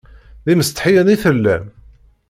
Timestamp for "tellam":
1.23-1.65